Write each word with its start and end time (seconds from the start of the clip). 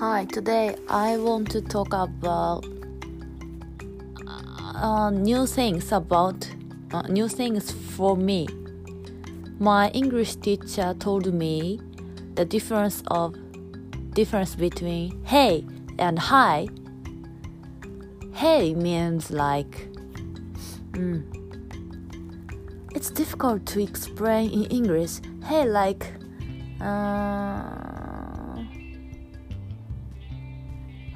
Hi, 0.00 0.24
today 0.24 0.74
I 0.88 1.18
want 1.18 1.52
to 1.52 1.60
talk 1.60 1.92
about 1.92 2.66
uh, 4.74 5.10
new 5.10 5.46
things 5.46 5.92
about 5.92 6.50
uh, 6.92 7.02
new 7.02 7.28
things 7.28 7.70
for 7.70 8.16
me. 8.16 8.48
My 9.60 9.90
English 9.90 10.34
teacher 10.36 10.96
told 10.98 11.32
me 11.32 11.80
the 12.34 12.44
difference 12.44 13.04
of 13.06 13.36
difference 14.14 14.56
between 14.56 15.22
hey 15.24 15.64
and 16.00 16.18
hi. 16.18 16.66
Hey 18.32 18.74
means 18.74 19.30
like 19.30 19.88
mm, 20.90 21.22
it's 22.96 23.10
difficult 23.10 23.64
to 23.66 23.80
explain 23.80 24.50
in 24.50 24.64
English. 24.64 25.20
Hey 25.44 25.68
like 25.68 26.12
uh, 26.80 27.93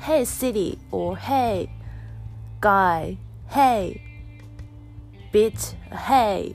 hey 0.01 0.25
city 0.25 0.79
or 0.91 1.17
hey 1.17 1.71
guy, 2.61 3.19
hey 3.49 4.01
bitch, 5.33 5.75
hey 5.93 6.55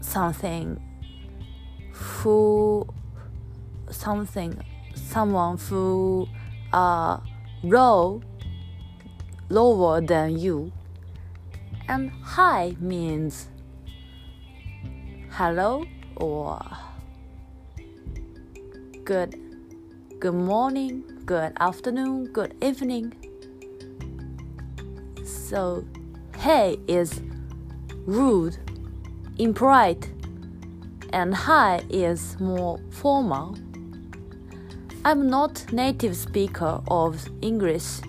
something 0.00 0.80
who 1.92 2.86
something 3.90 4.56
someone 4.94 5.58
who 5.58 6.26
uh, 6.72 6.76
are 6.76 7.22
low 7.62 8.22
lower 9.48 10.00
than 10.00 10.38
you. 10.38 10.72
And 11.88 12.10
hi 12.22 12.76
means 12.80 13.48
hello 15.32 15.84
or 16.16 16.64
good 19.04 19.38
good 20.20 20.34
morning 20.34 21.13
good 21.26 21.54
afternoon 21.58 22.26
good 22.26 22.54
evening. 22.60 23.14
So 25.24 25.86
hey 26.36 26.76
is 26.86 27.22
rude 28.04 28.58
impolite 29.38 30.10
and 31.14 31.34
hi 31.34 31.80
is 31.88 32.38
more 32.40 32.78
formal. 32.90 33.56
I'm 35.06 35.30
not 35.30 35.72
native 35.72 36.14
speaker 36.14 36.82
of 36.88 37.26
english 37.40 38.00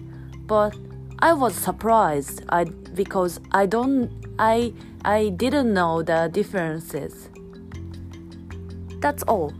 but 0.45 0.75
i 1.19 1.31
was 1.31 1.53
surprised 1.55 2.43
I, 2.49 2.65
because 2.65 3.39
i 3.51 3.65
don't 3.65 4.11
i 4.39 4.73
i 5.05 5.29
didn't 5.29 5.73
know 5.73 6.03
the 6.03 6.29
differences. 6.33 7.29
That's 8.99 9.23
all 9.23 9.53